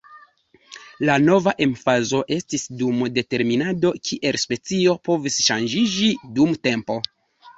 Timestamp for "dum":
2.79-3.03, 6.39-6.57